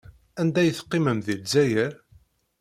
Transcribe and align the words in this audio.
Anda 0.39 0.59
ay 0.61 0.71
teqqimem 0.77 1.19
deg 1.27 1.39
Lezzayer? 1.43 1.93